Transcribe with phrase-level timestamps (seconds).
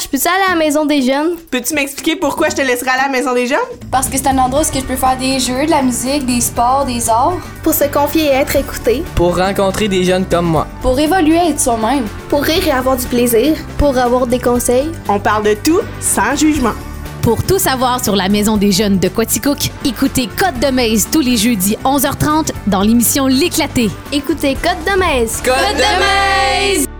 [0.00, 1.36] je peux-tu aller à la maison des jeunes?
[1.50, 3.58] Peux-tu m'expliquer pourquoi je te laisserai aller à la maison des jeunes?
[3.90, 6.40] Parce que c'est un endroit où je peux faire des jeux, de la musique, des
[6.40, 7.36] sports, des arts.
[7.62, 9.02] Pour se confier et être écouté.
[9.14, 10.66] Pour rencontrer des jeunes comme moi.
[10.80, 12.06] Pour évoluer et être soi-même.
[12.28, 13.56] Pour rire et avoir du plaisir.
[13.76, 14.90] Pour avoir des conseils.
[15.08, 16.74] On parle de tout sans jugement.
[17.22, 21.20] Pour tout savoir sur la Maison des Jeunes de Quaticook, écoutez Côte de Maze tous
[21.20, 23.90] les jeudis 11h30 dans l'émission L'éclaté.
[24.10, 25.42] Écoutez Côte de Maze.
[25.42, 26.99] Côte de Maze!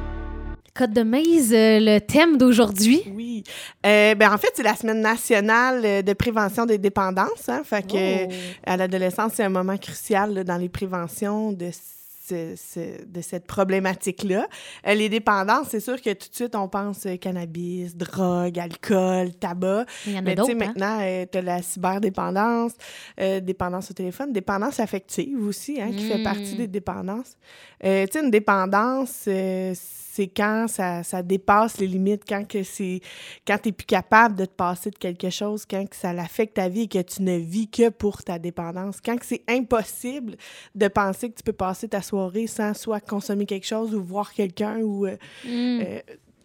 [0.80, 3.02] Côte de Maze, euh, le thème d'aujourd'hui.
[3.14, 3.44] Oui.
[3.84, 7.48] Euh, ben, en fait, c'est la semaine nationale euh, de prévention des dépendances.
[7.50, 8.32] Hein, fait que, Oh.
[8.64, 13.46] à l'adolescence, c'est un moment crucial là, dans les préventions de, ce- ce- de cette
[13.46, 14.46] problématique-là.
[14.86, 19.84] Les dépendances, c'est sûr que tout de suite, on pense cannabis, drogue, alcool, tabac.
[20.06, 20.64] Il y en a Mais tu sais, d'autres.
[20.64, 20.72] hein?
[20.78, 22.72] maintenant, tu as la cyberdépendance,
[23.20, 26.22] euh, dépendance au téléphone, dépendance affective aussi, hein, qui fait Mm.
[26.24, 27.36] partie des dépendances.
[27.84, 29.99] Euh, tu sais, une dépendance, euh, c'est
[30.36, 33.00] quand ça, ça dépasse les limites, quand que c'est
[33.46, 36.54] quand tu n'es plus capable de te passer de quelque chose, quand que ça l'affecte
[36.54, 40.36] ta vie et que tu ne vis que pour ta dépendance, quand que c'est impossible
[40.74, 44.32] de penser que tu peux passer ta soirée sans soit consommer quelque chose ou voir
[44.32, 45.06] quelqu'un ou...
[45.06, 45.80] euh, Mm.
[45.82, 46.00] euh,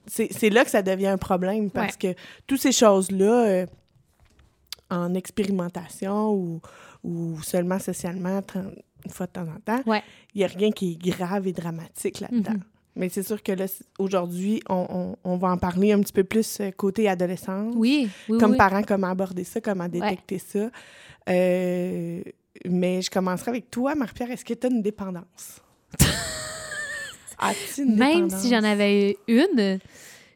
[0.08, 2.14] c'est c'est là que ça devient un problème parce que
[2.46, 3.66] toutes ces choses-là, euh,
[4.92, 6.62] en expérimentation ou,
[7.04, 8.42] ou seulement socialement,
[9.06, 10.04] une fois de temps en temps, il Ouais.
[10.36, 12.52] n'y a rien qui est grave et dramatique là-dedans.
[12.54, 12.64] Mhm.
[12.96, 13.66] Mais c'est sûr que là,
[14.00, 17.74] aujourd'hui, on, on- on va en parler un petit peu plus euh, côté adolescence.
[17.76, 18.58] Oui, oui, Comme oui.
[18.58, 20.70] parents, comment aborder ça, comment détecter ça.
[21.30, 22.22] Euh,
[22.66, 24.32] mais je commencerai avec toi, Marie-Pierre.
[24.32, 25.60] Est-ce que tu as une dépendance?
[27.38, 28.42] As-tu une Même dépendance?
[28.42, 29.80] si j'en avais une,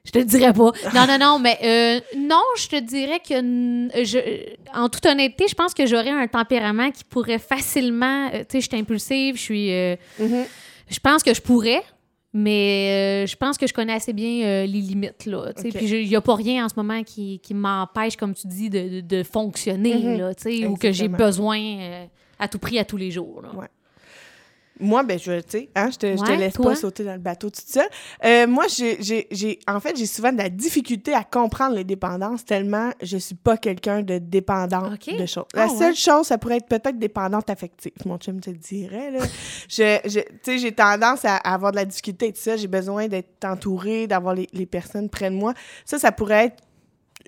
[0.03, 0.71] je te dirais pas.
[0.93, 3.35] Non, non, non, mais euh, non, je te dirais que,
[4.03, 8.29] je, en toute honnêteté, je pense que j'aurais un tempérament qui pourrait facilement.
[8.31, 9.71] tu sais, je suis impulsive, je suis.
[9.73, 10.45] euh, Mhm.
[10.89, 11.83] je pense que je pourrais.
[12.33, 15.51] Mais euh, je pense que je connais assez bien euh, les limites, là.
[15.55, 15.67] tu sais.
[15.69, 15.77] Ok.
[15.77, 18.69] Puis il n'y a pas rien en ce moment qui, qui m'empêche, comme tu dis,
[18.69, 20.17] de, de- de fonctionner, Mhm.
[20.19, 20.31] là,
[20.69, 22.05] ou que j'ai besoin euh,
[22.37, 23.41] à tout prix à tous les jours.
[23.41, 23.49] là.
[23.55, 23.67] Ouais.
[24.79, 25.31] Moi, ben, je,
[25.75, 26.71] hein, je te, je te laisse toi?
[26.71, 27.87] pas sauter dans le bateau toute seule.
[28.23, 31.83] Euh, moi, j'ai, j'ai, j'ai- en fait, j'ai souvent de la difficulté à comprendre les
[31.83, 35.45] dépendances tellement je suis pas quelqu'un de dépendant de choses.
[35.53, 35.77] Ah La ouais?
[35.77, 37.91] seule chose, ça pourrait être peut-être dépendante affective.
[38.05, 39.19] Mon chum te le dirait, là.
[39.69, 42.55] je, je- tu sais, j'ai tendance à, à avoir de la difficulté avec ça.
[42.57, 45.53] J'ai besoin d'être entourée, d'avoir les, les personnes près de moi.
[45.85, 46.63] Ça, ça pourrait être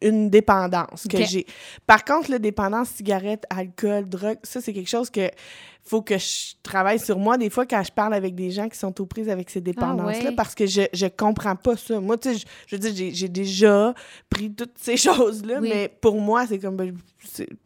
[0.02, 1.46] une dépendance que j'ai.
[1.88, 5.30] Par contre, la dépendance cigarette, alcool, drogue, ça, c'est quelque chose que
[5.84, 8.78] faut que je travaille sur moi des fois quand je parle avec des gens qui
[8.78, 10.36] sont aux prises avec ces dépendances-là ouais.
[10.36, 12.00] parce que je, je comprends pas ça.
[12.00, 13.94] Moi, tu sais, je, je veux dire, j'ai- déjà
[14.30, 15.70] pris toutes ces choses-là, Oui.
[15.74, 16.96] mais pour moi, c'est comme, ben,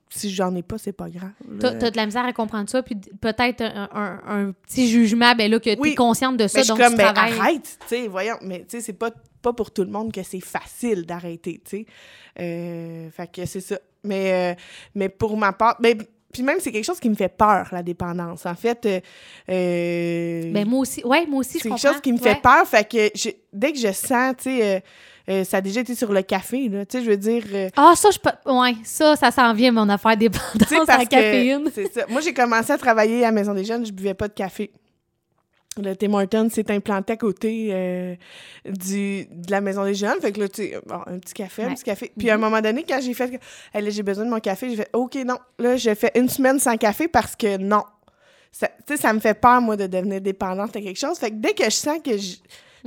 [0.09, 1.31] si j'en ai pas, c'est pas grave.
[1.59, 5.35] T'as t'as de la misère à comprendre ça, puis peut-être un, un- un petit jugement,
[5.35, 5.89] ben là, que Oui.
[5.89, 7.37] t'es consciente de ça, Mais je donc suis comme, tu ben, travailles.
[7.39, 8.35] arrête, tu sais, voyons.
[8.41, 9.11] Mais, tu sais, c'est pas,
[9.45, 11.85] pas pour tout le monde que c'est facile d'arrêter, tu sais.
[12.39, 13.77] Euh, fait que c'est ça.
[14.03, 14.61] Mais, euh,
[14.95, 15.97] mais pour ma part, ben,
[16.33, 18.45] puis même, c'est quelque chose qui me fait peur, la dépendance.
[18.45, 18.99] En fait, euh,
[19.49, 21.91] euh, Ben moi aussi, ouais, moi aussi, c'est je quelque comprends.
[21.93, 22.33] chose qui me Ouais.
[22.33, 22.65] fait peur.
[22.67, 24.83] Fait que je- dès que je sens, tu sais,
[25.29, 27.43] euh, ça a déjà été sur le café, là, tu sais, je veux dire...
[27.53, 28.51] euh, Ah, ça, je peux.
[28.51, 31.69] Ouais, ça, ça s'en vient, mon affaire dépendance à la caféine.
[31.73, 32.05] c'est ça.
[32.09, 34.71] Moi, j'ai commencé à travailler à la Maison des Jeunes, je buvais pas de café.
[35.81, 38.15] Le Tim Hortons s'est implanté à côté euh,
[38.65, 40.21] du, de la Maison des Jeunes.
[40.21, 41.73] Fait que là, tu sais, bon, un petit café, un Ouais.
[41.73, 42.11] petit café.
[42.17, 43.39] Puis à un moment donné, quand j'ai fait,
[43.73, 45.37] hey, j'ai besoin de mon café, j'ai fait, OK, non.
[45.59, 47.83] Là, j'ai fait une semaine sans café parce que non.
[48.57, 51.17] Tu sais, ça me fait peur, moi, de devenir dépendante à quelque chose.
[51.17, 52.37] Fait que dès que je sens que, je,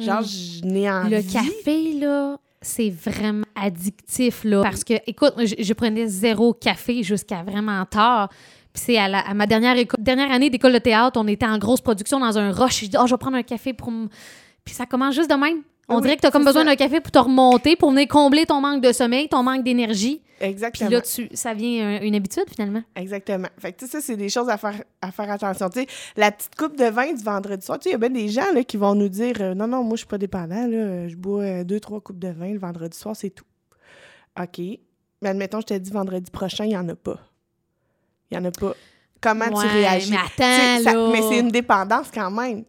[0.02, 1.10] genre, je n'ai envie...
[1.16, 4.62] Le café, là, c'est vraiment addictif, là.
[4.62, 8.30] Parce que, écoute, je, je prenais zéro café jusqu'à vraiment tard.
[8.78, 12.20] Puis c'est à, ma dernière, dernière année d'école de théâtre, on était en grosse production
[12.20, 12.80] dans un rush.
[12.80, 14.06] J'ai dit, oh, je vais prendre un café pour me.
[14.64, 15.62] Puis ça commence juste de même.
[15.88, 18.06] On Oui, dirait que tu as comme besoin d'un café pour te remonter, pour venir
[18.06, 20.22] combler ton manque de sommeil, ton manque d'énergie.
[20.38, 20.90] Puis Exactement.
[20.90, 22.82] là, tu, ça vient un- une habitude, finalement.
[22.94, 23.48] Exactement.
[23.58, 25.68] Fait que, tu sais, ça, c'est des choses à faire, à faire attention.
[25.70, 27.98] Tu sais, la petite coupe de vin du vendredi soir, tu sais, il y a
[27.98, 30.18] bien des gens là, qui vont nous dire euh, Non, non, moi, je suis pas
[30.18, 33.44] dépendant, là, je bois euh, deux, trois coupes de vin le vendredi soir, c'est tout.
[34.40, 34.58] OK.
[35.22, 37.18] Mais admettons, je te dis vendredi prochain, il n'y en a pas.
[38.30, 38.74] Il n'y en a pas.
[39.20, 40.10] Comment tu réagis?
[40.38, 40.92] mais ça-
[41.28, 42.64] c'est une dépendance quand même.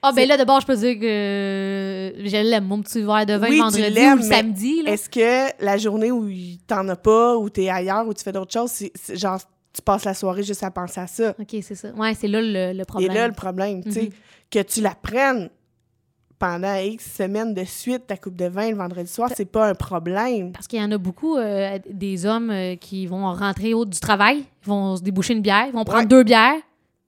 [0.00, 3.34] Ah, ben là, d'abord, je peux dire que euh, je l'aime, mon petit verre de
[3.34, 4.82] vin Oui, vendredi ou le samedi.
[4.86, 6.28] Est-ce que la journée où
[6.68, 8.72] t'en as pas, ou tu es ailleurs, ou tu fais d'autres choses,
[9.14, 9.40] genre,
[9.72, 11.34] tu passes la soirée juste à penser à ça?
[11.38, 11.88] OK, c'est ça.
[11.96, 13.10] Ouais, c'est là le, le problème.
[13.10, 14.10] Et là, le problème, tu sais, Mhm.
[14.52, 15.50] que tu la prennes
[16.38, 19.74] pendant X semaines de suite, ta coupe de vin le vendredi soir, c'est pas un
[19.74, 20.52] problème.
[20.52, 23.98] Parce qu'il y en a beaucoup, euh, des hommes euh, qui vont rentrer au du
[23.98, 26.06] travail, ils vont se déboucher une bière, ils vont prendre Ouais.
[26.06, 26.54] deux bières,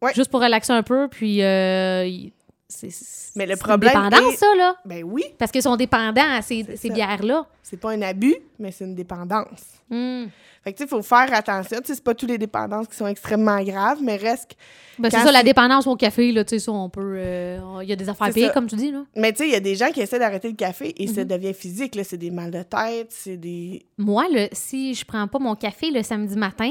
[0.02, 0.12] Ouais.
[0.14, 2.32] juste pour relaxer un peu, puis euh, ils-
[2.70, 2.90] c'est
[3.36, 4.76] Mais le problème une dépendance, est- ça, là.
[4.84, 7.46] Ben oui, Parce qu'ils sont dépendants à ces, ces bières-là.
[7.62, 9.60] c'est pas un abus, mais c'est une dépendance.
[9.90, 10.26] Hmm.
[10.62, 11.78] Fait que, tu sais, il faut faire attention.
[11.80, 14.52] Tu sais, c'est pas toutes les dépendances qui sont extrêmement graves, mais reste.
[14.98, 17.14] Ben, c'est ça, la dépendance au café, là, tu sais, ça, on peut...
[17.16, 18.52] euh, Il y a des affaires payées, ça.
[18.52, 19.02] comme tu dis, là.
[19.16, 21.22] Mais tu sais, il y a des gens qui essaient d'arrêter le café et ça
[21.22, 21.28] Mhm.
[21.28, 21.94] devient physique.
[21.94, 23.86] Là, c'est des mal de tête, c'est des.
[23.98, 26.70] Moi, si je prends pas mon café le samedi matin,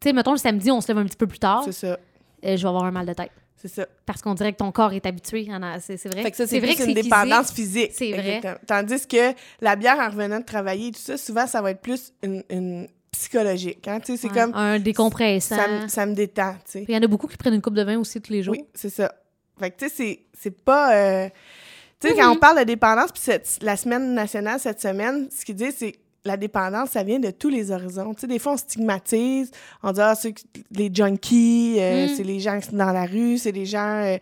[0.00, 1.86] tu sais, mettons, le samedi, on se lève un petit peu plus tard, C'est ça.
[1.88, 1.96] euh,
[2.56, 3.32] je vais avoir un mal de tête.
[3.60, 3.86] C'est ça.
[4.04, 5.48] Parce qu'on dirait que ton corps est habitué.
[5.80, 6.22] C'est vrai.
[6.22, 7.92] Fait que ça, c'est vrai que une dépendance physique.
[7.94, 8.40] C'est vrai.
[8.66, 11.80] Tandis que la bière, en revenant de travailler et tout ça, souvent, ça va être
[11.80, 13.88] plus une, une psychologique.
[13.88, 13.98] Hein?
[14.04, 14.54] C'est Ouais, comme.
[14.54, 15.56] Un décompressant.
[15.56, 16.78] Ça, me- ça me détend, tu sais.
[16.80, 18.42] Puis Il y en a beaucoup qui prennent une coupe de vin aussi tous les
[18.42, 18.52] jours.
[18.56, 19.14] Oui, c'est ça.
[19.58, 20.94] Fait que, tu sais, c'est- pas.
[20.94, 21.28] euh,
[21.98, 25.46] Tu sais, quand on parle de dépendance, puis cette- la semaine nationale cette semaine, ce
[25.46, 25.94] qu'ils disent, c'est
[26.26, 28.14] la dépendance, ça vient de tous les horizons.
[28.14, 29.50] Tu sais, des fois, on stigmatise,
[29.82, 30.34] on dit, ah, qui-
[30.70, 32.16] les junkies, euh, Mm.
[32.16, 34.02] c'est les gens qui sont dans la rue, c'est les gens.
[34.04, 34.18] euh,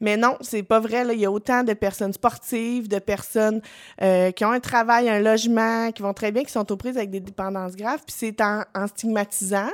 [0.00, 1.04] Mais non, c'est pas vrai.
[1.04, 1.12] Là.
[1.12, 3.60] Il y a autant de personnes sportives, de personnes
[4.02, 6.96] euh, qui ont un travail, un logement, qui vont très bien, qui sont aux prises
[6.96, 8.00] avec des dépendances graves.
[8.06, 9.70] Puis c'est en, en stigmatisant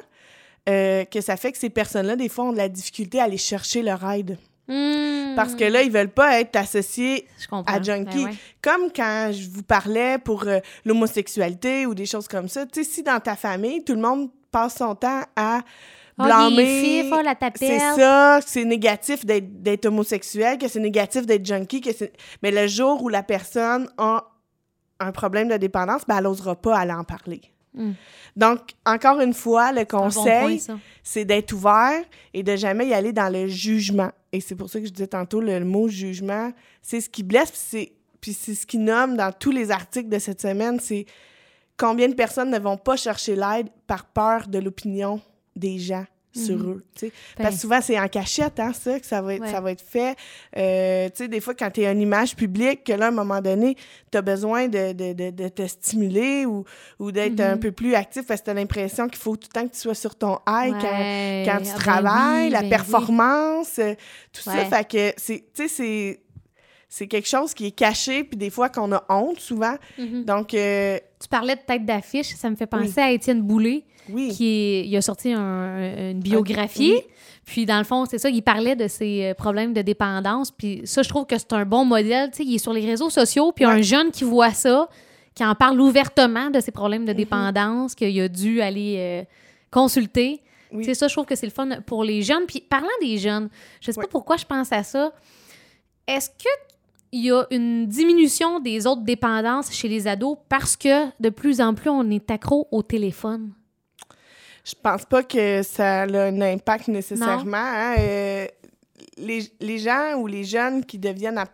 [0.69, 3.37] euh, que ça fait que ces personnes-là, des fois, ont de la difficulté à aller
[3.37, 4.39] chercher leur aide.
[4.67, 5.35] Hmm.
[5.37, 7.27] Parce que là, ils veulent pas être associés
[7.67, 8.25] à junkie.
[8.25, 8.37] Ben ouais.
[8.63, 12.65] comme quand je vous parlais pour euh, l'homosexualité ou des choses comme ça.
[12.67, 15.61] Tu sais, si dans ta famille, tout le monde passe son temps à
[16.17, 17.11] Ah, blâmer...
[17.13, 17.17] oh,
[17.57, 21.91] c'est ça, c'est négatif d'être homosexuel, que c'est négatif d'être junkie, que.
[22.43, 24.25] Mais le jour où la personne a
[25.01, 27.43] un problème de dépendance, ben, elle n'osera pas aller en parler.
[27.75, 27.93] Mm.
[28.37, 30.63] Donc, encore une fois, le bon conseil,
[31.03, 32.03] c'est d'être ouvert
[32.33, 34.11] et de jamais y aller dans le jugement.
[34.35, 36.51] Et c'est pour ça que je disais tantôt, le, mot jugement,
[36.83, 37.53] c'est ce qui blesse,
[38.21, 41.07] puis c'est ce qui nomme dans tous les articles de cette semaine, c'est
[41.77, 45.21] combien de personnes ne vont pas chercher l'aide par peur de l'opinion
[45.55, 46.05] des gens
[46.35, 46.85] sur eux.
[46.95, 47.13] tu sais.
[47.37, 49.51] Ben, Parce que souvent, c'est en cachette, hein, ça, que ça va être, Ouais.
[49.51, 50.17] ça va être fait.
[50.57, 53.13] Euh, tu sais, des fois, quand tu es une image publique, que là, à un
[53.13, 53.77] moment donné,
[54.11, 56.65] tu as besoin de, de, de, de te stimuler ou,
[56.99, 57.61] ou d'être un Mhm.
[57.61, 59.81] peu plus actif parce que tu as l'impression qu'il faut tout le temps que tu
[59.81, 61.45] sois sur ton high quand, Ouais.
[61.47, 63.95] quand tu Ah ben travailles, oui, la ben performance, euh,
[64.33, 64.53] tout ça.
[64.65, 66.21] Fait que c'est, tu sais, c'est,
[66.97, 69.75] c'est quelque chose qui est caché, puis des fois qu'on a honte souvent.
[69.99, 70.25] Mhm.
[70.25, 73.03] Donc, euh, Tu parlais de tête d'affiche, ça me fait penser Oui.
[73.03, 74.29] à Étienne Boulay, oui.
[74.33, 76.93] qui est, il a sorti un- une biographie.
[76.97, 77.03] Oui.
[77.47, 80.51] Puis dans le fond, c'est ça, il parlait de ses euh, problèmes de dépendance.
[80.53, 82.31] Puis ça, je trouve que c'est un bon modèle.
[82.31, 83.73] Tu sais, il est sur les réseaux sociaux, puis Ouais.
[83.73, 84.89] un jeune qui voit ça,
[85.35, 87.17] qui en parle ouvertement de ses problèmes de Mhm.
[87.17, 89.23] dépendance, qu'il a dû aller euh,
[89.71, 90.43] consulter.
[90.83, 92.47] Sais, ça, je trouve que c'est le fun pour les jeunes.
[92.47, 93.49] Puis parlant des jeunes,
[93.81, 94.05] je sais Ouais.
[94.05, 95.13] pas pourquoi je pense à ça.
[96.07, 96.49] Est-ce que
[97.17, 101.61] il y a une diminution des autres dépendances chez les ados parce que de plus
[101.61, 103.53] en plus on est accro au téléphone?
[104.65, 107.57] Je pense pas que ça a un impact nécessairement.
[107.57, 107.95] hein.
[107.99, 108.47] Euh,
[109.19, 111.47] les, les gens ou les jeunes qui deviennent, à-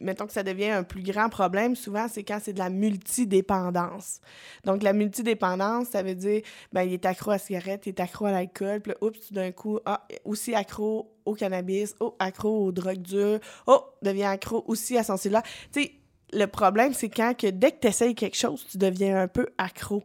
[0.00, 4.20] mettons que ça devient un plus grand problème, souvent, c'est quand c'est de la multidépendance.
[4.64, 8.00] Donc, la multidépendance, ça veut dire, ben, il est accro à la cigarette, il est
[8.00, 12.66] accro à l'alcool, puis oups, tout d'un coup, ah, aussi accro au cannabis, oh, accro
[12.66, 15.42] aux drogues dures, oh, devient accro aussi à son cellulaire.
[15.72, 15.92] Tu sais,
[16.32, 19.46] le problème, c'est quand que dès que tu essayes quelque chose, tu deviens un peu
[19.58, 20.02] accro.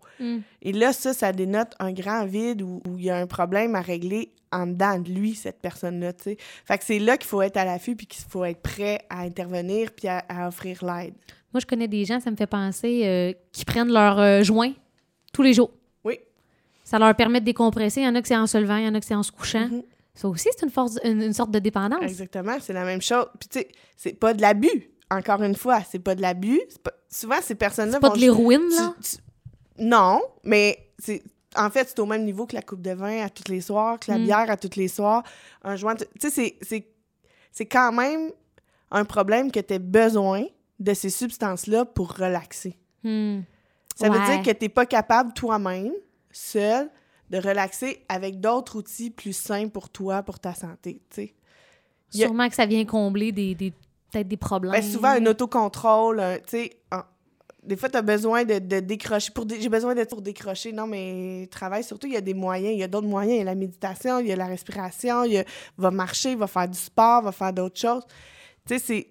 [0.61, 3.81] Et là, ça, ça dénote un grand vide où il y a un problème à
[3.81, 6.37] régler en dedans de lui, cette personne-là, tu sais.
[6.65, 9.21] Fait que c'est là qu'il faut être à l'affût puis qu'il faut être prêt à
[9.21, 11.13] intervenir puis à, à offrir l'aide.
[11.53, 14.73] Moi, je connais des gens, ça me fait penser, euh, qui prennent leur euh, joint
[15.33, 15.71] tous les jours.
[16.03, 16.19] Oui.
[16.83, 18.01] Ça leur permet de décompresser.
[18.01, 19.15] Il y en a que c'est en se levant, il y en a que c'est
[19.15, 19.67] en se couchant.
[19.67, 19.83] Mhm.
[20.13, 22.03] Ça aussi, c'est une, force, une, une sorte de dépendance.
[22.03, 23.27] Exactement, c'est la même chose.
[23.39, 24.89] Puis tu sais, c'est pas de l'abus.
[25.11, 26.61] Encore une fois, c'est pas de l'abus.
[26.83, 28.95] Pas- Souvent, ces personnes-là C'est pas de l'héroïne, là?
[29.03, 29.17] tu-
[29.83, 31.21] Non, mais c'est
[31.57, 33.99] en fait, c'est au même niveau que la coupe de vin à tous les soirs,
[33.99, 34.23] que la Mm.
[34.23, 35.21] bière à tous les soirs,
[35.63, 35.95] un joint.
[35.95, 36.55] Tu sais,
[37.51, 38.31] c'est- quand même
[38.89, 40.45] un problème que tu as besoin
[40.79, 42.77] de ces substances-là pour relaxer.
[43.03, 43.41] Hmm.
[43.97, 45.91] Ça veut dire que tu n'es pas capable toi-même,
[46.31, 46.89] seul,
[47.29, 51.01] de relaxer avec d'autres outils plus sains pour toi, pour ta santé.
[51.09, 51.33] tu sais.
[52.13, 53.73] A- Sûrement que ça vient combler des, des-
[54.11, 54.73] peut-être des problèmes.
[54.73, 56.71] Ben, souvent, un autocontrôle, un- tu sais,
[57.63, 59.31] des fois, tu as besoin de, de décrocher.
[59.31, 60.71] Pour dé- J'ai besoin d'être pour décrocher.
[60.71, 62.73] Non, mais travail, surtout, il y a des moyens.
[62.73, 63.35] Il y a d'autres moyens.
[63.35, 65.45] Il y a la méditation, il y a la respiration, il y a-
[65.77, 68.03] va marcher, va faire du sport, va faire d'autres choses.
[68.67, 69.07] Tu sais, c'est.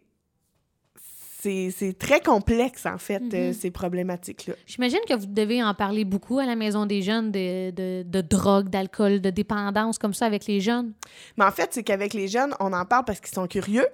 [1.43, 3.53] C'est très complexe, en fait, euh, Mhm.
[3.55, 4.53] ces problématiques-là.
[4.67, 8.21] J'imagine que vous devez en parler beaucoup à la maison des jeunes de, de, de
[8.21, 10.93] drogue, d'alcool, de dépendance comme ça avec les jeunes.
[11.39, 13.87] Mais en fait, c'est qu'avec les jeunes, on en parle parce qu'ils sont curieux.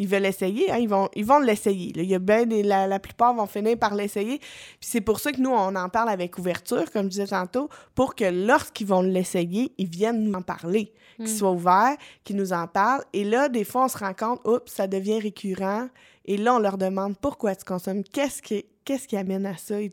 [0.00, 1.92] Ils veulent essayer, hein, ils vont ils vont l'essayer.
[1.94, 4.38] Il y a des- la, la plupart vont finir par l'essayer.
[4.38, 7.68] Puis c'est pour ça que nous, on en parle avec ouverture, comme je disais tantôt,
[7.94, 12.52] pour que lorsqu'ils vont l'essayer, ils viennent nous en parler, qu'ils soient ouverts, qu'ils nous
[12.52, 13.04] en parlent.
[13.12, 15.88] Et là, des fois, on se rend compte, oups, ça devient récurrent.
[16.24, 19.78] Et là, on leur demande pourquoi tu consommes, qu'est-ce qui, qu'est-ce qui amène à ça?
[19.80, 19.90] Tu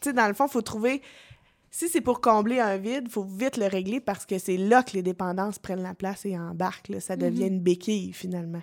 [0.00, 1.02] sais, dans le fond, il faut trouver.
[1.70, 4.82] Si c'est pour combler un vide, il faut vite le régler parce que c'est là
[4.82, 6.88] que les dépendances prennent la place et embarquent.
[6.88, 7.00] là.
[7.00, 8.62] Ça devient une béquille, finalement.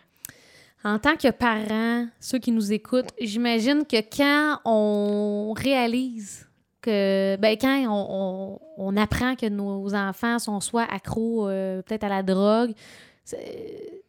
[0.84, 6.48] En tant que parents, ceux qui nous écoutent, j'imagine que quand on réalise
[6.82, 12.22] que, ben, quand on, apprend que nos enfants sont soit accros euh, peut-être à la
[12.22, 12.74] drogue,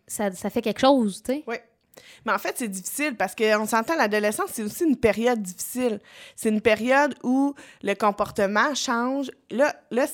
[0.06, 1.44] ça, fait quelque chose, tu sais.
[2.26, 6.00] Mais en fait, c'est difficile parce qu'on s'entend, l'adolescence, c'est aussi une période difficile.
[6.34, 9.30] C'est une période où le comportement change.
[9.50, 10.06] Là, là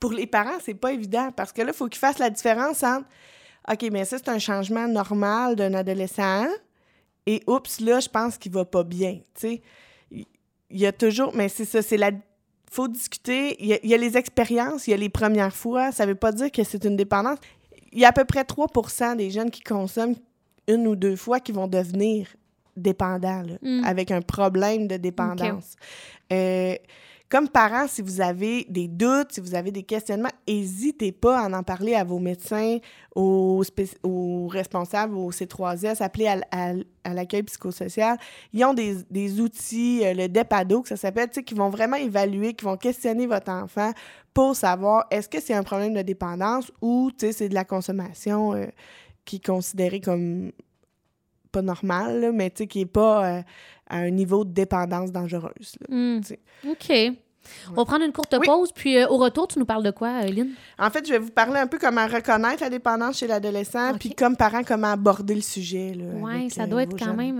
[0.00, 2.82] pour les parents, c'est pas évident parce que là, il faut qu'ils fassent la différence
[2.82, 3.06] entre
[3.70, 6.46] OK, mais ça, c'est un changement normal d'un adolescent
[7.26, 9.20] et oups, là, je pense qu'il va pas bien.
[9.38, 9.60] Tu
[10.10, 11.34] il y a toujours.
[11.34, 12.10] Mais c'est ça, c'est la.
[12.70, 13.56] faut discuter.
[13.60, 15.92] Il y, a, il y a les expériences, il y a les premières fois.
[15.92, 17.38] Ça veut pas dire que c'est une dépendance.
[17.92, 20.16] Il y a à peu près 3% des jeunes qui consomment
[20.66, 22.26] une ou deux fois qui vont devenir
[22.76, 23.84] dépendants, là, Mm.
[23.84, 25.76] avec un problème de dépendance.
[26.32, 26.74] Euh,
[27.34, 31.48] comme parents, si vous avez des doutes, si vous avez des questionnements, n'hésitez pas à
[31.48, 32.78] en parler à vos médecins,
[33.12, 33.60] aux,
[34.04, 38.18] aux responsables, au C3S, appelez à, à à l'accueil psychosocial.
[38.52, 42.64] Ils ont des, outils, euh, le DEPADO, que ça s'appelle, qui vont vraiment évaluer, qui
[42.64, 43.92] vont questionner votre enfant
[44.32, 48.66] pour savoir est-ce que c'est un problème de dépendance ou, c'est de la consommation euh,
[49.24, 50.52] qui est considérée comme
[51.54, 53.42] pas normale, là, mais tu sais, qui n'est pas euh,
[53.88, 55.76] à un niveau de dépendance dangereuse.
[55.80, 55.86] là.
[55.96, 56.20] Hmm.
[56.68, 56.92] OK.
[57.70, 58.46] On va prendre une courte Oui.
[58.46, 60.48] pause, puis euh, au retour, tu nous parles de quoi, euh, Lynn?
[60.78, 63.98] En fait, je vais vous parler un peu comment reconnaître la dépendance chez l'adolescent, Ok.
[63.98, 65.94] puis comme parent, comment aborder le sujet.
[66.22, 67.16] Oui, ça euh, doit être quand jeunes.
[67.16, 67.38] même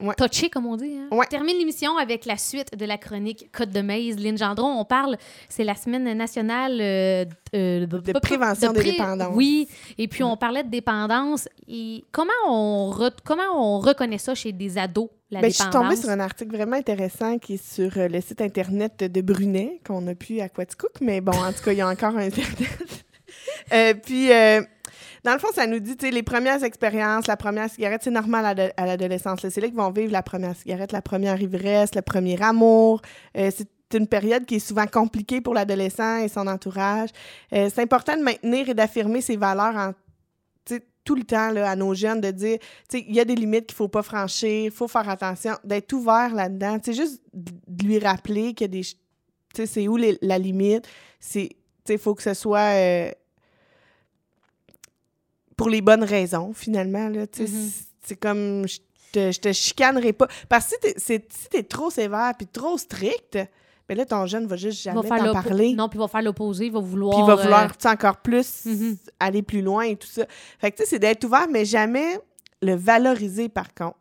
[0.00, 0.14] Ouais.
[0.14, 0.94] touché, comme on dit.
[0.96, 1.08] Hein?
[1.10, 1.26] Ouais.
[1.26, 4.16] On termine l'émission avec la suite de la chronique Côte de Maze.
[4.18, 5.16] Lynn Gendron, on parle,
[5.48, 7.24] c'est la semaine nationale euh,
[7.54, 9.32] euh, De prévention des dépendances.
[9.34, 9.66] Oui,
[9.98, 11.48] et puis on parlait de dépendance.
[11.66, 15.64] Et comment on, re- comment on reconnaît ça chez des ados, la Ben, je suis
[15.64, 15.88] dépendance?
[15.88, 19.80] tombée sur un article vraiment intéressant qui est sur euh, le site Internet de Brunet,
[19.84, 22.18] qu'on a pu à Quaticook, mais bon, en tout cas, il y a encore un
[22.28, 22.68] Internet.
[23.72, 24.30] Euh, puis,
[25.24, 28.10] dans le fond, ça nous dit, tu sais, les premières expériences, la première cigarette, c'est
[28.10, 29.40] normal à, l'adolescence.
[29.48, 33.02] C'est là qu'ils vont vivre la première cigarette, la première ivresse, le premier amour.
[33.36, 37.10] Euh, c'est une période qui est souvent compliquée pour l'adolescent et son entourage.
[37.52, 39.92] Euh, c'est important de maintenir et d'affirmer ses valeurs en
[41.08, 43.34] tout le temps là, à nos jeunes de dire, tu sais, il y a des
[43.34, 46.76] limites qu'il faut pas franchir, il faut faire attention, d'être ouvert là-dedans.
[46.84, 48.82] C'est juste de lui rappeler qu'il y a des...
[48.82, 48.98] Tu
[49.54, 50.86] sais, c'est où la limite.
[51.18, 51.48] C'est...
[51.48, 51.56] Tu
[51.86, 52.74] sais, il faut que ce soit...
[52.74, 53.10] euh,
[55.58, 57.26] pour les bonnes raisons, finalement, là.
[57.38, 57.46] Mhm.
[58.02, 58.66] c'est- comme...
[58.66, 58.78] Je
[59.12, 60.28] te, je te chicanerai pas.
[60.50, 63.38] Parce que si t'es, si t'es trop sévère puis trop strict,
[63.88, 65.72] ben là, ton jeune va juste jamais t'en parler.
[65.74, 67.14] Non, puis il va faire l'opposé, il va vouloir...
[67.14, 68.96] Puis il va euh, vouloir encore plus Mhm.
[69.18, 70.26] aller plus loin et tout ça.
[70.58, 72.18] Fait que tu sais, c'est d'être ouvert, mais jamais
[72.60, 73.96] le valoriser par contre.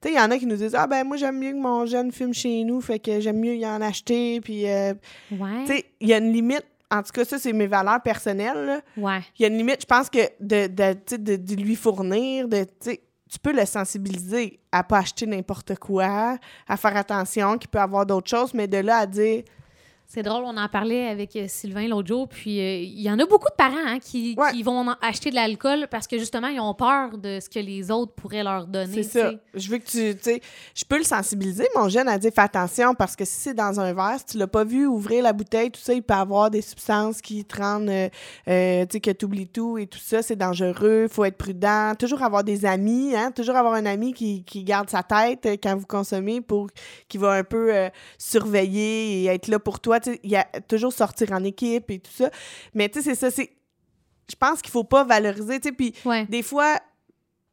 [0.00, 1.60] Tu sais, il y en a qui nous disent Ah ben moi j'aime mieux que
[1.60, 4.40] mon jeune fume chez nous, fait que j'aime mieux y en acheter.
[4.40, 4.94] Puis euh,
[5.32, 6.64] ouais, tu sais, il y a une limite.
[6.90, 8.64] En tout cas, ça, c'est mes valeurs personnelles.
[8.66, 8.80] là.
[8.96, 9.20] ouais.
[9.38, 12.64] Il y a une limite, je pense que de, de, de, de lui fournir, de,
[12.82, 18.06] tu peux le sensibiliser à pas acheter n'importe quoi, à faire attention qu'il peut avoir
[18.06, 19.42] d'autres choses, mais de là à dire
[20.10, 23.18] C'est drôle, on en parlait avec euh, Sylvain l'autre jour, puis euh, il y en
[23.18, 24.52] a beaucoup de parents hein, qui, Ouais.
[24.52, 27.90] qui vont acheter de l'alcool parce que justement, ils ont peur de ce que les
[27.90, 29.02] autres pourraient leur donner.
[29.02, 29.32] C'est ça.
[29.52, 30.40] Je veux que tu, tu sais,
[30.74, 33.80] je peux le sensibiliser, mon jeune, à dire fais attention parce que si c'est dans
[33.80, 36.50] un verre, si tu l'as pas vu ouvrir la bouteille, tout ça, il peut avoir
[36.50, 38.08] des substances qui te rendent, euh,
[38.48, 41.92] euh, tu sais, que tu oublies tout et tout ça, c'est dangereux, faut être prudent.
[41.98, 45.76] Toujours avoir des amis, hein, toujours avoir un ami qui, qui garde sa tête quand
[45.76, 46.68] vous consommez pour,
[47.08, 47.70] qui va un peu
[48.16, 49.97] surveiller et être là pour toi.
[50.22, 52.30] Il y a toujours sortir en équipe et tout ça.
[52.74, 53.50] Mais tu sais, c'est ça, c'est.
[54.30, 56.26] Je pense qu'il faut pas valoriser, tu sais, puis Ouais.
[56.26, 56.76] des fois,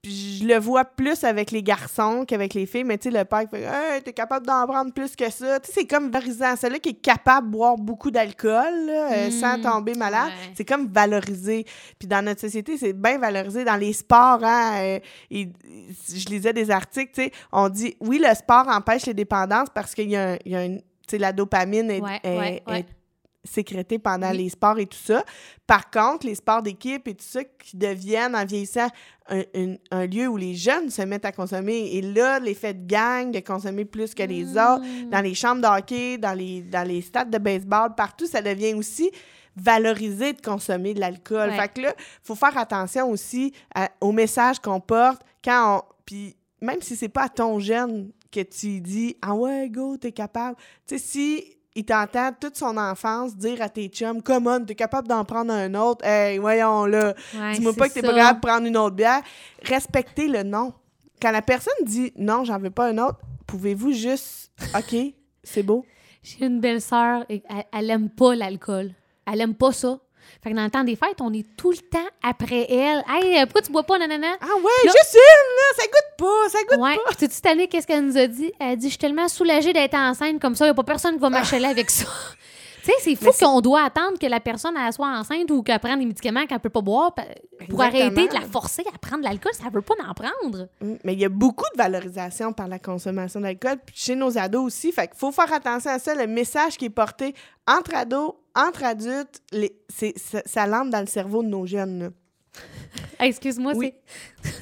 [0.03, 3.45] je le vois plus avec les garçons qu'avec les filles, mais tu sais, le père
[3.49, 5.59] fait Hey, t'es capable d'en prendre plus que ça.
[5.61, 6.55] Tu sais, c'est comme valorisant.
[6.55, 10.53] Celui qui est capable de boire beaucoup d'alcool euh, Mm, sans tomber malade, ouais.
[10.55, 11.65] c'est comme valorisé.
[11.97, 13.63] Puis dans notre société, c'est bien valorisé.
[13.63, 14.99] Dans les sports, hein, euh,
[15.31, 15.49] et-
[16.13, 19.95] je lisais des articles, tu sais, on dit oui, le sport empêche les dépendances parce
[19.95, 20.81] qu'il y a, un- il y a une.
[21.13, 22.79] La dopamine est, Ouais, est- ouais, ouais.
[22.79, 22.85] est
[23.47, 24.37] sécrétée pendant Oui.
[24.37, 25.23] les sports et tout ça.
[25.67, 28.87] Par contre, les sports d'équipe et tout ça qui deviennent, en vieillissant,
[29.29, 31.91] un, un- un lieu où les jeunes se mettent à consommer.
[31.95, 35.09] Et là, l'effet de gang, de consommer plus que les autres, Mm.
[35.11, 38.73] dans les chambres de hockey, dans les, dans les stades de baseball, partout, ça devient
[38.73, 39.11] aussi
[39.55, 41.49] valorisé de consommer de l'alcool.
[41.49, 41.57] Ouais.
[41.57, 41.93] Fait que là,
[42.23, 45.81] faut faire attention aussi à- au message qu'on porte quand on.
[46.05, 50.11] Puis même si c'est pas à ton jeune que tu dis Ah ouais, go, t'es
[50.11, 50.57] capable.
[50.85, 51.43] Tu sais, si
[51.75, 55.53] il t'entend toute son enfance dire à tes chums Come on, t'es capable d'en prendre
[55.53, 56.05] un autre.
[56.05, 57.13] Hey, voyons là.
[57.33, 59.21] Ouais, Dis-moi pas que t'es pas capable de prendre une autre bière.
[59.63, 60.73] Respectez le non.
[61.21, 64.95] Quand la personne dit non, j'en veux pas un autre, pouvez-vous juste OK,
[65.43, 65.85] c'est beau.
[66.23, 68.91] J'ai une belle-sœur, et elle, elle aime pas l'alcool.
[69.31, 69.99] Elle aime pas ça.
[70.43, 73.03] Fait que dans le temps des fêtes, on est tout le temps après elle.
[73.09, 74.27] Hey, pourquoi tu bois pas, nanana?
[74.41, 76.99] Ah ouais, Là- juste une, là, ça goûte pas, ça goûte Ouais.
[77.17, 78.51] Puis tu cette année, qu'est-ce qu'elle nous a dit?
[78.59, 80.83] Elle a dit Je suis tellement soulagée d'être enceinte comme ça, il n'y a pas
[80.83, 82.05] personne qui va m'acheler avec ça.
[82.85, 85.79] Tu sais, c'est fou qu'on doit attendre que la personne elle soit enceinte ou qu'elle
[85.79, 87.23] prenne des médicaments qu'elle peut pas boire pour
[87.59, 87.81] Exactement.
[87.83, 89.53] arrêter de la forcer à prendre de l'alcool.
[89.53, 90.67] Ça veut pas en prendre.
[90.81, 94.63] Mm, Mais il y a beaucoup de valorisation par la consommation d'alcool, chez nos ados
[94.65, 94.91] aussi.
[94.91, 96.13] Fait qu'il faut faire attention à ça.
[96.15, 97.33] Le message qui est porté
[97.67, 102.11] entre ados, entre adultes, les, ça, ça l'entre dans le cerveau de nos jeunes.
[103.19, 103.93] Excuse-moi, Oui.
[104.43, 104.53] c'est.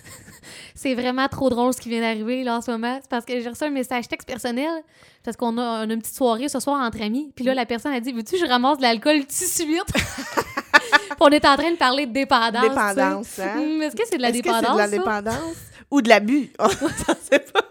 [0.83, 2.99] C'est vraiment trop drôle ce qui vient d'arriver là en ce moment.
[3.01, 4.83] C'est parce que j'ai reçu un message texte personnel
[5.23, 7.31] parce qu'on a, une petite soirée ce soir entre amis.
[7.37, 9.67] Puis là, la personne a dit Veux-tu que je ramasse de l'alcool tout de suite?
[9.93, 12.63] Puis on est en train de parler de dépendance.
[12.63, 13.59] Dépendance, hein?
[13.59, 14.65] Hum, Est-ce que c'est de la Est-ce que dépendance?
[14.65, 15.55] c'est de la dépendance?
[15.89, 16.51] Ou de l'abus?
[16.59, 17.61] On s'en sait pas.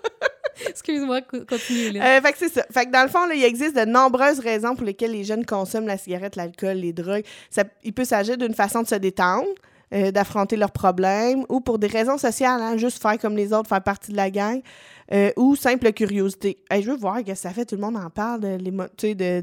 [0.69, 2.17] Excuse-moi, co- continue là.
[2.17, 2.65] Euh, fait que c'est ça.
[2.73, 5.45] Fait que dans le fond, là, il existe de nombreuses raisons pour lesquelles les jeunes
[5.45, 7.25] consomment la cigarette, l'alcool, les drogues.
[7.51, 9.49] Ça, il peut s'agir d'une façon de se détendre,
[9.93, 13.69] euh, d'affronter leurs problèmes, ou pour des raisons sociales, hein, juste faire comme les autres,
[13.69, 14.61] faire partie de la gang,
[15.13, 16.59] euh, ou simple curiosité.
[16.71, 18.41] Je veux voir que ça fait, tout le monde en parle,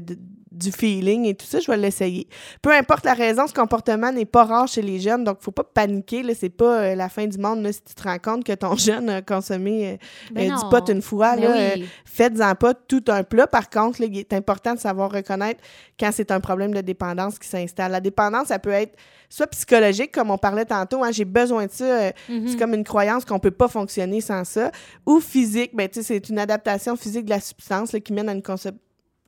[0.00, 0.18] de-
[0.52, 2.26] du feeling et tout ça, je vais l'essayer.
[2.60, 5.62] Peu importe la raison, ce comportement n'est pas rare chez les jeunes, donc faut pas
[5.64, 8.44] paniquer, là, c'est pas euh, la fin du monde là, si tu te rends compte
[8.44, 9.96] que ton jeune a consommé euh,
[10.32, 11.36] Ben euh, du pot une fois.
[11.36, 11.86] Ben là, oui.
[12.04, 13.46] faites-en pas tout un plat.
[13.46, 15.60] Par contre, là, il est important de savoir reconnaître
[15.98, 17.92] quand c'est un problème de dépendance qui s'installe.
[17.92, 18.96] La dépendance, ça peut être
[19.28, 22.48] soit psychologique, comme on parlait tantôt, hein, j'ai besoin de ça, Mhm.
[22.48, 24.72] c'est comme une croyance qu'on peut pas fonctionner sans ça,
[25.06, 28.28] ou physique, ben, tu sais, c'est une adaptation physique de la substance là, qui mène
[28.28, 28.72] à une conso-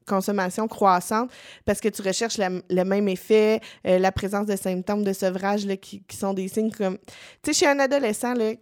[0.06, 1.30] consommation croissante
[1.64, 5.66] parce que tu recherches la- le même effet, euh, la présence de symptômes de sevrage
[5.66, 6.98] là, qui, qui sont des signes comme...
[7.42, 8.52] Tu sais, chez un adolescent, là,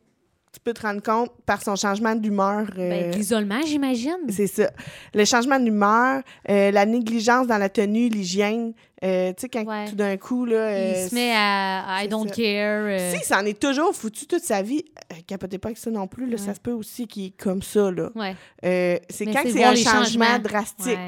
[0.53, 2.67] tu peux te rendre compte par son changement d'humeur.
[2.77, 4.19] Ben, euh, de l'isolement, j'imagine.
[4.31, 4.69] c'est ça.
[5.15, 8.73] Le changement d'humeur, euh, la négligence dans la tenue, l'hygiène.
[9.03, 9.89] Euh, tu sais, quand Ouais.
[9.89, 10.57] tout d'un coup, là.
[10.57, 12.35] euh, Il se met à I don't ça.
[12.35, 12.85] care.
[12.87, 14.85] euh, Si, ça en est toujours foutu toute sa vie.
[15.13, 16.29] Euh, capotez pas avec ça non plus.
[16.29, 16.55] Là, Ça Ouais.
[16.55, 17.91] se peut aussi qu'il est comme ça.
[17.91, 18.11] Là.
[18.15, 18.35] Ouais.
[18.65, 20.99] Euh, c'est quand c'est un changement drastique.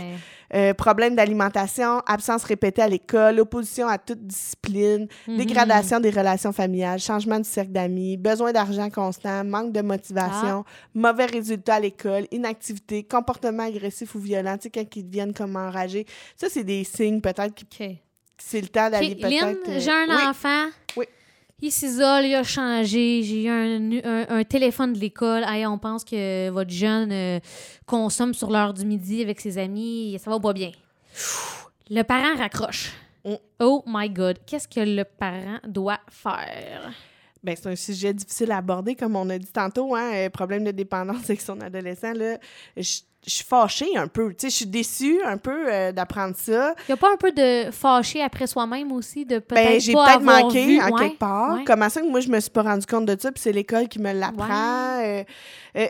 [0.55, 5.39] Euh, problème d'alimentation, absence répétée à l'école, opposition à toute discipline, Mhm.
[5.39, 10.71] dégradation des relations familiales, changement du cercle d'amis, besoin d'argent constant, manque de motivation, Ah.
[10.95, 15.57] mauvais résultats à l'école, inactivité, comportement agressif ou violent, tu sais, quand ils deviennent comme
[15.57, 16.05] enragés.
[16.37, 17.82] Ça, c'est des signes peut-être OK.
[18.39, 19.69] C'est le temps d'aller peut-être...
[19.69, 20.27] Euh, j'ai un oui.
[20.29, 20.67] enfant.
[20.97, 21.07] Oui.
[21.61, 23.23] Il s'isole, il a changé.
[23.23, 25.45] J'ai eu un, nu- un- un téléphone de l'école.
[25.47, 27.39] Hey, on pense que votre jeune euh,
[27.87, 30.19] consomme sur l'heure du midi avec ses amis.
[30.23, 30.73] Ça va pas bien.
[31.91, 32.93] Le parent raccroche.
[33.25, 33.35] Mm.
[33.61, 34.39] Oh my God.
[34.47, 36.93] Qu'est-ce que le parent doit faire?
[37.45, 40.65] Ben, c'est un sujet difficile à aborder, comme on a dit tantôt, hein, euh, problème
[40.65, 42.39] de dépendance avec son adolescent, là.
[42.77, 46.35] Je je suis fâchée un peu, tu sais, je suis déçue un peu euh, d'apprendre
[46.37, 46.75] ça.
[46.89, 49.93] Il n'y a pas un peu de fâché après soi-même aussi, de peut-être Ben, j'ai
[49.93, 51.55] peut-être manqué vu- en Ouais, quelque part.
[51.55, 51.63] ouais.
[51.65, 53.87] Comment ça que moi, je me suis pas rendu compte de ça, puis c'est l'école
[53.87, 54.99] qui me l'apprend.
[55.05, 55.23] Euh,
[55.77, 55.87] euh,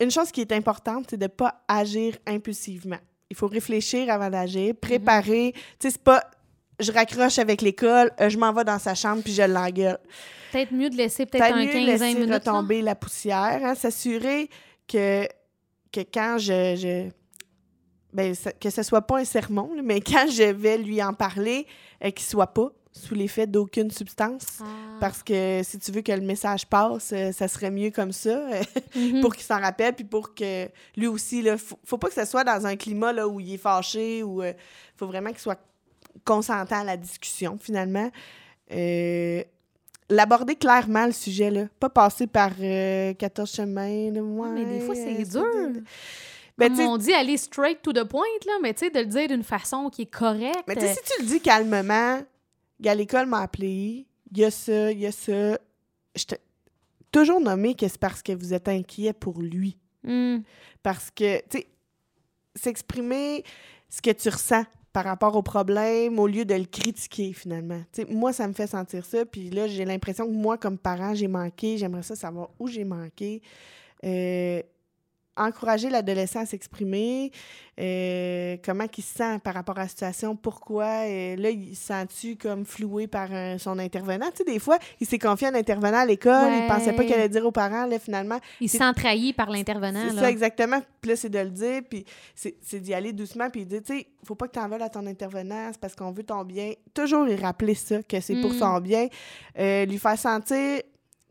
[0.00, 2.98] une chose qui est importante, c'est de pas agir impulsivement.
[3.30, 5.52] Il faut réfléchir avant d'agir, préparer.
[5.54, 6.22] Tu sais, c'est pas
[6.80, 9.98] je raccroche avec l'école, euh, je m'en vais dans sa chambre puis je l'engueule.
[10.52, 12.28] Peut-être mieux de laisser peut-être un mieux 15-20 laisser minutes.
[12.28, 12.38] là.
[12.38, 14.48] retomber la poussière, hein, s'assurer
[14.88, 15.26] que,
[15.92, 16.76] que quand je...
[16.76, 17.10] je
[18.12, 21.66] ben, que ce soit pas un sermon, là, mais quand je vais lui en parler,
[22.04, 24.44] euh, qu'il soit pas sous l'effet d'aucune substance.
[24.60, 24.64] Ah.
[25.00, 28.28] Parce que si tu veux que le message passe, euh, ça serait mieux comme ça,
[28.30, 28.62] euh,
[28.94, 29.20] Mhm.
[29.20, 32.24] pour qu'il s'en rappelle, puis pour que lui aussi, là, faut, faut pas que ce
[32.24, 34.52] soit dans un climat là, où il est fâché, ou euh,
[34.96, 35.58] faut vraiment qu'il soit
[36.24, 38.10] consentant à la discussion, finalement.
[38.72, 39.42] Euh,
[40.10, 41.66] L'aborder clairement, le sujet, là.
[41.80, 45.82] Pas passer par euh, 14 chemins, là, ouais, mais des fois, c'est euh, dur.
[46.58, 49.06] Ben, Comme on dit, aller straight to the point, là, mais tu sais, de le
[49.06, 50.64] dire d'une façon qui est correcte.
[50.68, 52.20] Mais tu sais, si tu le dis calmement,
[52.80, 55.58] gars, l'école m'a appelé, il y a ça, il y a ça.
[56.14, 56.38] Je t'ai
[57.10, 59.78] toujours nommé que c'est parce que vous êtes inquiet pour lui.
[60.04, 60.40] Hmm.
[60.82, 61.66] Parce que, tu sais,
[62.54, 63.42] s'exprimer
[63.88, 64.64] ce que tu ressens
[64.94, 67.82] par rapport au problème au lieu de le critiquer finalement.
[68.08, 69.26] Moi, ça me fait sentir ça.
[69.26, 71.76] Puis là, j'ai l'impression que moi, comme parent, j'ai manqué.
[71.76, 73.42] J'aimerais ça savoir où j'ai manqué.
[74.04, 74.62] Euh,
[75.36, 77.30] encourager l'adolescent à s'exprimer,
[77.80, 80.84] euh, comment il se sent par rapport à la situation, pourquoi.
[81.06, 84.26] euh, là, il se sent-tu comme floué par un- son intervenant?
[84.30, 86.66] Tu sais, des fois, il s'est confié à un intervenant à l'école, il Ouais.
[86.68, 88.38] pensait pas qu'il allait dire aux parents, là, finalement.
[88.60, 90.00] Il se sent trahi par l'intervenant.
[90.10, 90.80] C'est ça, exactement.
[91.00, 94.06] Puis là, c'est de le dire, puis c'est d'y aller doucement, puis dire, tu sais,
[94.24, 96.72] faut pas que tu en veuilles à ton intervenant, c'est parce qu'on veut ton bien.
[96.94, 98.58] Toujours lui rappeler ça, que c'est pour Mm.
[98.58, 99.08] son bien.
[99.58, 100.80] Euh, lui faire sentir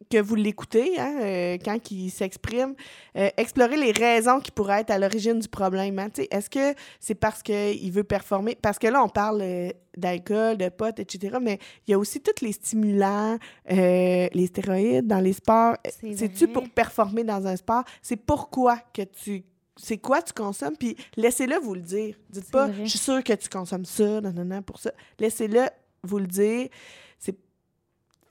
[0.09, 2.75] que vous l'écoutez hein, euh, quand il s'exprime.
[3.17, 5.99] Euh, explorer les raisons qui pourraient être à l'origine du problème.
[5.99, 6.09] hein.
[6.09, 8.55] Tu sais, Est-ce que c'est parce qu'il veut performer?
[8.61, 11.37] Parce que là, on parle euh, d'alcool, de potes, etc.
[11.41, 13.37] Mais il y a aussi tous les stimulants,
[13.71, 15.75] euh, les stéroïdes dans les sports.
[15.85, 17.83] C'est C'est-tu pour performer dans un sport?
[18.01, 19.43] C'est pourquoi que tu
[19.75, 22.15] c'est quoi tu consommes, puis laissez-le vous le dire.
[22.29, 24.91] Dites pas, je suis sûre que tu consommes ça, non, non, non, pour ça.
[25.17, 25.61] Laissez-le
[26.03, 26.67] vous le dire.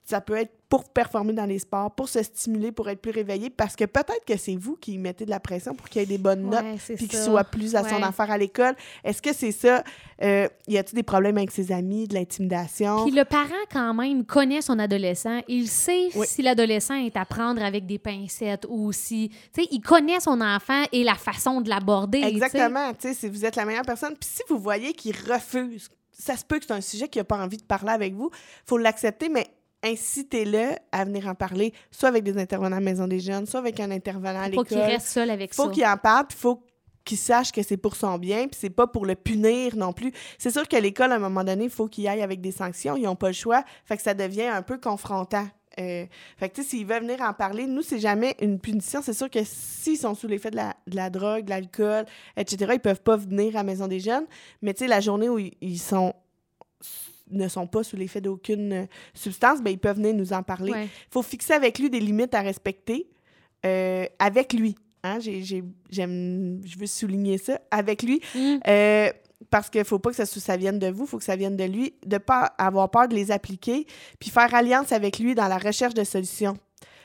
[0.05, 3.51] Ça peut être pour performer dans les sports, pour se stimuler, pour être plus réveillé,
[3.51, 6.17] parce que peut-être que c'est vous qui mettez de la pression pour qu'il ait des
[6.17, 8.75] bonnes notes, Ouais, puis qu'il soit plus à son affaire à l'école.
[9.05, 9.85] Est-ce que c'est ça?
[10.23, 13.05] Euh, y a-t-il des problèmes avec ses amis, de l'intimidation?
[13.05, 15.43] Puis le parent, quand même, connaît son adolescent.
[15.47, 16.27] Il sait Oui.
[16.27, 19.29] si l'adolescent est à prendre avec des pincettes ou si...
[19.53, 22.23] Tu sais, il connaît son enfant et la façon de l'aborder.
[22.23, 22.95] Exactement.
[22.95, 26.35] Tu sais, si vous êtes la meilleure personne, puis si vous voyez qu'il refuse, ça
[26.35, 28.31] se peut que c'est un sujet qu'il n'a pas envie de parler avec vous,
[28.65, 29.49] faut l'accepter, mais
[29.83, 33.61] incitez-le à venir en parler, soit avec des intervenants à la Maison des Jeunes, soit
[33.61, 34.67] avec un intervenant à Faut l'école.
[34.67, 35.71] qu'il reste seul avec faut ça.
[35.71, 36.63] qu'il en parle, puis faut
[37.05, 40.13] qu'il sache que c'est pour son bien, puis c'est pas pour le punir non plus.
[40.39, 42.97] C'est sûr qu'à l'école, à un moment donné, il faut qu'il aille avec des sanctions.
[42.97, 43.65] Ils n'ont pas le choix.
[43.85, 45.47] Fait que ça devient un peu confrontant.
[45.81, 46.05] Euh,
[46.37, 49.01] fait que, tu sais, s'ils veulent venir en parler, nous, c'est jamais une punition.
[49.03, 52.05] C'est sûr que s'ils sont sous l'effet de la, de la drogue, de l'alcool,
[52.37, 54.27] etc., ils peuvent pas venir à la Maison des Jeunes.
[54.61, 56.13] Mais, tu sais, la journée où ils sont
[57.33, 60.73] ne sont pas sous l'effet d'aucune euh, substance, ben, ils peuvent venir nous en parler.
[60.73, 60.89] Ouais.
[61.11, 63.09] faut fixer avec lui des limites à respecter
[63.67, 64.75] euh, avec lui.
[65.05, 65.19] Hein?
[65.21, 67.61] J'ai- j'ai- j'aime, je veux souligner ça.
[67.71, 68.21] Avec lui.
[68.35, 68.57] Mm.
[68.69, 69.11] Euh,
[69.51, 71.35] parce qu'il ne faut pas que ça, ça vienne de vous, il faut que ça
[71.37, 71.95] vienne de lui.
[72.07, 73.87] De ne pas avoir peur de les appliquer,
[74.21, 76.57] puis faire alliance avec lui dans la recherche de solutions.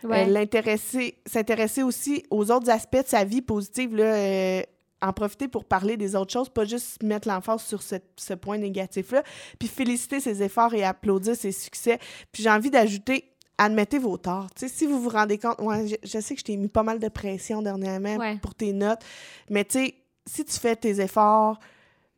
[0.04, 0.24] Ouais.
[0.28, 4.64] Euh, l'intéresser, s'intéresser aussi aux autres aspects de sa vie positive, là,
[5.02, 8.58] en profiter pour parler des autres choses, pas juste mettre l'emphase sur ce, ce point
[8.58, 9.24] négatif-là,
[9.60, 12.00] puis féliciter ses efforts et applaudir ses succès.
[12.32, 14.48] Puis j'ai envie d'ajouter, admettez vos torts.
[14.56, 17.00] Si vous vous rendez compte, ouais, je, je sais que je t'ai mis pas mal
[17.00, 18.38] de pression dernièrement Ouais.
[18.42, 19.02] pour tes notes,
[19.50, 21.60] mais tu sais, si tu fais tes efforts,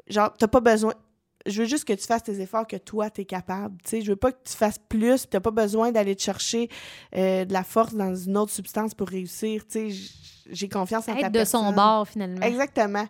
[0.07, 0.93] genre, t'as pas besoin.
[1.49, 3.75] Je veux juste que tu fasses tes efforts que toi, tu es capable.
[3.83, 5.27] Tu sais, je veux pas que tu fasses plus.
[5.29, 6.69] Tu pas besoin d'aller te chercher
[7.15, 9.63] euh, de la force dans une autre substance pour réussir.
[9.65, 10.12] Tu sais, j-
[10.51, 12.41] j'ai confiance en ta Être de son bord, finalement.
[12.41, 13.05] Exactement.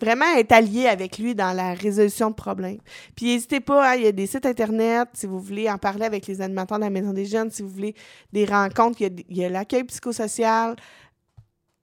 [0.00, 2.78] Vraiment être allié avec lui dans la résolution de problèmes.
[3.14, 6.04] Puis n'hésitez pas, hein, il y a des sites Internet, si vous voulez en parler
[6.04, 7.94] avec les animateurs de la Maison des Jeunes, si vous voulez
[8.32, 10.74] des rencontres, il y a l'accueil psychosocial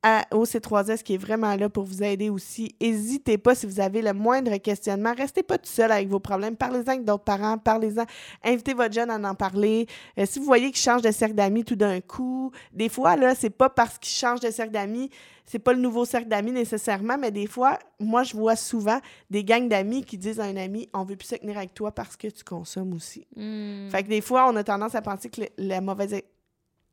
[0.02, 2.74] à, au C3S qui est vraiment là pour vous aider aussi.
[2.82, 5.14] N'hésitez pas si vous avez le moindre questionnement.
[5.18, 6.56] Restez pas tout seul avec vos problèmes.
[6.56, 7.58] Parlez-en avec d'autres parents.
[7.58, 8.06] Parlez-en.
[8.44, 9.88] Invitez votre jeune à en parler.
[10.18, 13.36] Euh, si vous voyez qu'il change de cercle d'amis tout d'un coup, des fois, là,
[13.36, 15.10] c'est pas parce qu'il change de cercle d'amis,
[15.46, 19.44] c'est pas le nouveau cercle d'amis nécessairement, mais des fois, moi, je vois souvent des
[19.44, 22.16] gangs d'amis qui disent à un ami On veut plus se tenir avec toi parce
[22.16, 23.26] que tu consommes aussi.
[23.36, 23.90] Mm.
[23.90, 26.16] Fait que des fois, on a tendance à penser que le- la mauvaise,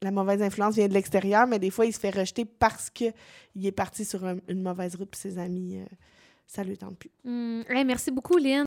[0.02, 3.12] la mauvaise influence vient de l'extérieur, mais des fois, il se fait rejeter parce qu'il
[3.64, 5.84] est parti sur un- une mauvaise route puis ses amis, euh,
[6.46, 7.10] ça lui tente plus.
[7.68, 8.64] Hey, merci beaucoup, Lynn.